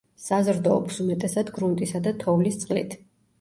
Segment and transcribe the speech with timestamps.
[0.27, 2.99] საზრდოობს უმეტესად გრუნტისა და თოვლის წყლით.